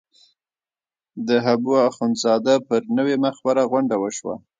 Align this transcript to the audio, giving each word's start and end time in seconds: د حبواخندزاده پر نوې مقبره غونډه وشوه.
د 1.27 1.29
حبواخندزاده 1.45 2.55
پر 2.67 2.81
نوې 2.97 3.15
مقبره 3.25 3.63
غونډه 3.71 3.95
وشوه. 3.99 4.35